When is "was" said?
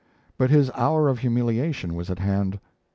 1.93-2.09